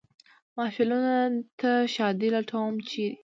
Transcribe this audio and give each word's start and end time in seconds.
محفلونو 0.57 1.15
ته 1.59 1.71
ښادي 1.93 2.29
لټوم، 2.35 2.73
چېرې؟ 2.89 3.09